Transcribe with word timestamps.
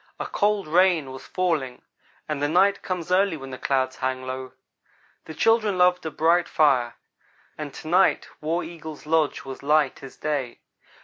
A 0.19 0.25
cold 0.25 0.67
rain 0.67 1.11
was 1.11 1.27
falling, 1.27 1.83
and 2.27 2.41
the 2.41 2.47
night 2.49 2.81
comes 2.81 3.11
early 3.11 3.37
when 3.37 3.51
the 3.51 3.57
clouds 3.59 3.97
hang 3.97 4.25
low. 4.25 4.53
The 5.25 5.35
children 5.35 5.77
loved 5.77 6.03
a 6.07 6.09
bright 6.09 6.49
fire, 6.49 6.95
and 7.55 7.71
to 7.75 7.87
night 7.87 8.27
War 8.41 8.63
Eagle's 8.63 9.05
lodge 9.05 9.45
was 9.45 9.61
light 9.61 10.01
as 10.01 10.17
day. 10.17 10.57